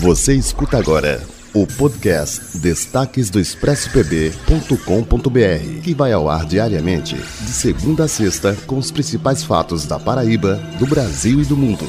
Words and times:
Você 0.00 0.34
escuta 0.34 0.78
agora 0.78 1.22
o 1.54 1.66
podcast 1.66 2.58
Destaques 2.58 3.30
do 3.30 3.38
ExpressoPB.com.br, 3.38 5.82
que 5.82 5.94
vai 5.94 6.12
ao 6.12 6.28
ar 6.28 6.44
diariamente, 6.44 7.14
de 7.14 7.50
segunda 7.50 8.04
a 8.04 8.08
sexta, 8.08 8.56
com 8.66 8.76
os 8.76 8.90
principais 8.90 9.44
fatos 9.44 9.86
da 9.86 9.98
Paraíba, 9.98 10.56
do 10.78 10.86
Brasil 10.86 11.40
e 11.40 11.44
do 11.44 11.56
mundo. 11.56 11.86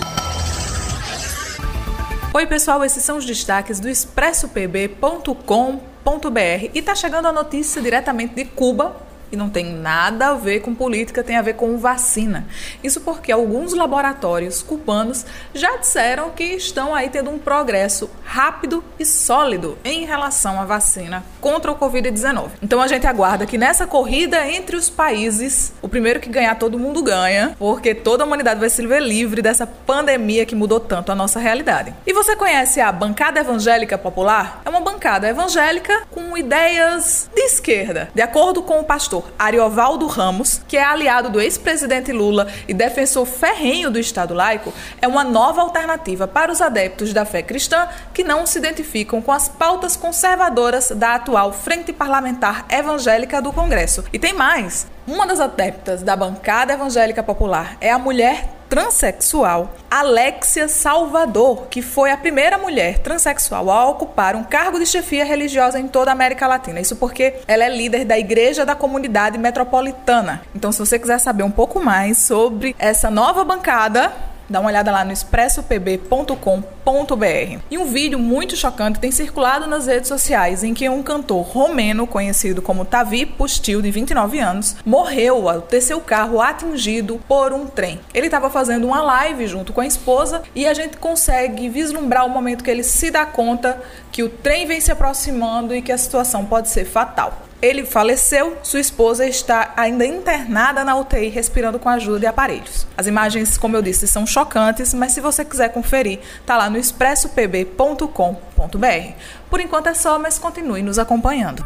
Oi, 2.34 2.46
pessoal, 2.46 2.84
esses 2.84 3.04
são 3.04 3.18
os 3.18 3.26
destaques 3.26 3.80
do 3.80 3.90
ExpressoPB.com.br 3.90 6.70
e 6.74 6.82
tá 6.82 6.94
chegando 6.94 7.28
a 7.28 7.32
notícia 7.32 7.82
diretamente 7.82 8.36
de 8.36 8.46
Cuba 8.46 9.05
e 9.32 9.36
não 9.36 9.50
tem 9.50 9.66
nada 9.66 10.30
a 10.30 10.34
ver 10.34 10.62
com 10.62 10.74
política, 10.74 11.24
tem 11.24 11.38
a 11.38 11.42
ver 11.42 11.54
com 11.54 11.78
vacina. 11.78 12.46
Isso 12.84 13.02
porque 13.02 13.32
alguns 13.32 13.74
laboratórios 13.74 14.62
cubanos 14.62 15.26
já 15.54 15.78
disseram 15.78 16.32
que 16.32 16.44
estão 16.44 16.94
aí 16.94 17.10
tendo 17.10 17.30
um 17.30 17.38
progresso 17.38 18.10
rápido 18.24 18.84
e 19.00 19.06
sólido 19.06 19.78
em 19.84 20.06
relação 20.06 20.60
à 20.60 20.66
vacina 20.66 21.24
contra 21.42 21.72
o 21.72 21.78
Covid-19. 21.78 22.50
Então 22.62 22.82
a 22.82 22.88
gente 22.88 23.08
aguarda 23.08 23.46
que 23.46 23.58
nessa 23.58 23.86
corrida 23.88 24.48
entre 24.50 24.76
os 24.76 24.90
países, 24.90 25.74
o 25.82 25.88
primeiro 25.88 26.20
que 26.20 26.30
ganhar 26.30 26.56
todo 26.56 26.80
mundo 26.80 27.02
ganha, 27.04 27.56
porque 27.58 27.94
toda 27.94 28.24
a 28.24 28.28
humanidade 28.28 28.60
vai 28.60 28.70
se 28.70 28.86
ver 28.86 29.02
livre 29.02 29.42
dessa 29.42 29.66
pandemia 29.68 30.46
que 30.46 30.56
mudou 30.56 30.80
tanto 30.80 31.12
a 31.12 31.16
nossa 31.16 31.40
realidade. 31.40 31.94
E 32.06 32.14
você 32.14 32.36
conhece 32.36 32.82
a 32.82 32.92
Bancada 32.92 33.40
Evangélica 33.40 33.98
Popular? 33.98 34.62
É 34.66 34.70
uma 34.70 34.82
bancada 34.82 35.28
evangélica 35.28 36.04
com 36.12 36.38
ideias 36.38 37.30
de 37.34 37.42
esquerda, 37.42 38.10
de 38.14 38.22
acordo 38.22 38.62
com 38.62 38.80
o 38.80 38.84
pastor 38.84 39.15
pastor 39.16 39.32
Ariovaldo 39.38 40.08
Ramos, 40.08 40.62
que 40.68 40.78
é 40.78 40.84
aliado 40.84 41.30
do 41.30 41.40
ex-presidente 41.40 42.12
Lula 42.12 42.48
e 42.68 42.74
defensor 42.74 43.26
ferrenho 43.26 43.92
do 43.92 44.00
Estado 44.00 44.34
laico, 44.34 44.74
é 45.02 45.08
uma 45.08 45.24
nova 45.24 45.62
alternativa 45.62 46.28
para 46.28 46.52
os 46.52 46.62
adeptos 46.62 47.14
da 47.14 47.26
fé 47.26 47.42
cristã 47.42 47.88
que 48.14 48.24
não 48.24 48.46
se 48.46 48.58
identificam 48.58 49.22
com 49.22 49.32
as 49.32 49.48
pautas 49.48 49.96
conservadoras 49.96 50.92
da 50.92 51.16
atual 51.16 51.54
Frente 51.54 51.94
Parlamentar 51.94 52.66
Evangélica 52.70 53.42
do 53.42 53.54
Congresso. 53.54 54.04
E 54.12 54.20
tem 54.20 54.34
mais! 54.34 54.88
Uma 55.08 55.28
das 55.28 55.40
adeptas 55.40 56.02
da 56.02 56.16
bancada 56.16 56.74
evangélica 56.74 57.22
popular 57.22 57.78
é 57.80 57.92
a 57.92 58.00
mulher 58.00 58.55
transexual 58.70 59.74
Alexia 59.90 60.68
Salvador, 60.68 61.68
que 61.70 61.82
foi 61.82 62.12
a 62.12 62.18
primeira 62.18 62.58
mulher 62.58 63.00
transexual 63.00 63.70
a 63.72 63.90
ocupar 63.90 64.36
um 64.36 64.44
cargo 64.44 64.80
de 64.80 64.86
chefia 64.86 65.24
religiosa 65.24 65.80
em 65.80 65.88
toda 65.88 66.12
a 66.12 66.14
América 66.14 66.48
Latina. 66.48 66.80
Isso 66.80 66.96
porque 66.96 67.36
ela 67.48 67.64
é 67.64 67.70
líder 67.70 68.06
da 68.06 68.18
Igreja 68.18 68.66
da 68.66 68.76
Comunidade 68.76 69.38
Metropolitana. 69.38 70.42
Então, 70.54 70.72
se 70.72 70.80
você 70.80 71.00
quiser 71.00 71.20
saber 71.20 71.44
um 71.44 71.52
pouco 71.52 71.80
mais 71.80 72.18
sobre 72.18 72.76
essa 72.78 73.10
nova 73.10 73.44
bancada, 73.44 74.12
Dá 74.50 74.60
uma 74.60 74.70
olhada 74.70 74.92
lá 74.92 75.04
no 75.04 75.12
expressopb.com.br. 75.12 77.60
E 77.70 77.78
um 77.78 77.86
vídeo 77.86 78.20
muito 78.20 78.56
chocante 78.56 79.00
tem 79.00 79.12
circulado 79.12 79.68
nas 79.68 79.88
redes 79.88 80.08
sociais 80.08 80.64
em 80.64 80.74
que 80.74 80.88
um 80.88 81.02
cantor 81.02 81.42
romeno 81.42 82.06
conhecido 82.06 82.62
como 82.62 82.86
Tavi 82.86 83.26
Pustil, 83.26 83.82
de 83.82 83.92
29 83.92 84.40
anos, 84.40 84.76
morreu 84.86 85.50
ao 85.50 85.62
ter 85.62 85.82
seu 85.82 86.00
carro 86.00 86.42
atingido 86.42 87.20
por 87.28 87.54
um 87.54 87.66
trem. 87.66 88.00
Ele 88.14 88.28
estava 88.28 88.50
fazendo 88.50 88.88
uma 88.88 89.02
live 89.02 89.48
junto 89.48 89.74
com 89.74 89.82
a 89.82 89.88
esposa 89.88 90.44
e 90.54 90.68
a 90.68 90.74
gente 90.74 90.98
consegue 90.98 91.68
vislumbrar 91.70 92.26
o 92.26 92.30
momento 92.30 92.64
que 92.64 92.72
ele 92.72 92.84
se 92.84 93.10
dá 93.10 93.26
conta 93.26 93.82
que 94.12 94.24
o 94.24 94.30
trem 94.30 94.66
vem 94.66 94.80
se 94.80 94.92
aproximando 94.92 95.76
e 95.76 95.82
que 95.82 95.92
a 95.92 95.98
situação 95.98 96.46
pode 96.46 96.70
ser 96.70 96.86
fatal. 96.86 97.46
Ele 97.66 97.84
faleceu, 97.84 98.60
sua 98.62 98.80
esposa 98.80 99.26
está 99.26 99.74
ainda 99.76 100.06
internada 100.06 100.84
na 100.84 100.96
UTI, 100.96 101.30
respirando 101.30 101.80
com 101.80 101.90
a 101.90 101.94
ajuda 101.94 102.20
de 102.20 102.28
aparelhos. 102.28 102.86
As 102.96 103.08
imagens, 103.08 103.58
como 103.58 103.76
eu 103.76 103.82
disse, 103.82 104.08
são 104.08 104.28
chocantes, 104.28 104.94
mas 104.94 105.14
se 105.14 105.20
você 105.20 105.44
quiser 105.44 105.70
conferir, 105.70 106.20
tá 106.46 106.58
lá 106.58 106.70
no 106.70 106.78
expressopb.com.br. 106.78 109.14
Por 109.50 109.60
enquanto 109.60 109.88
é 109.88 109.96
só, 109.96 110.20
mas 110.20 110.38
continue 110.38 110.84
nos 110.84 111.00
acompanhando. 111.00 111.66